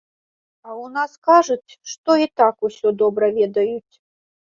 А 0.67 0.69
ў 0.69 0.85
нас 0.95 1.11
кажуць, 1.27 1.69
што 1.91 2.11
і 2.21 2.25
так 2.43 2.55
усё 2.69 2.87
добра 3.03 3.29
ведаюць. 3.37 3.95